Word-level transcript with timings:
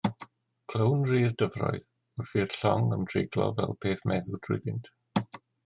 Clywn 0.71 1.03
ru'r 1.09 1.35
dyfroedd 1.41 1.85
wrth 2.23 2.33
i'r 2.43 2.57
llong 2.63 2.89
ymdreiglo 2.97 3.47
fel 3.61 3.79
peth 3.87 4.05
meddw 4.13 4.43
drwyddynt. 4.49 4.95